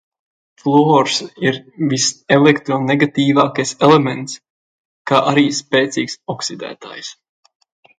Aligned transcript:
Fluors 0.61 1.17
ir 1.49 1.59
viselektronegatīvākais 1.91 3.77
elements, 3.91 4.41
kā 5.13 5.25
arī 5.35 5.49
spēcīgs 5.63 6.23
oksidētājs. 6.37 7.19